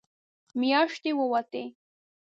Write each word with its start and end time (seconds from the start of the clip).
مياشتې 0.59 1.11
ووتې. 1.17 1.63